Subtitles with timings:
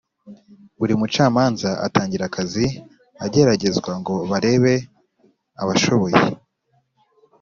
[0.79, 2.65] Buri mucamanza atangira akazi
[3.25, 4.73] ageragezwa ngo barebe
[5.61, 6.19] abashoboye